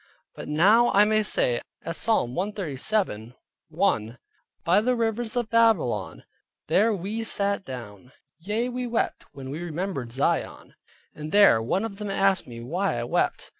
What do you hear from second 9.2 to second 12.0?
when we remembered Zion." There one of